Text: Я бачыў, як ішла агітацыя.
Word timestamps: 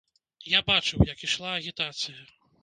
Я 0.57 0.61
бачыў, 0.69 1.03
як 1.13 1.19
ішла 1.27 1.53
агітацыя. 1.59 2.19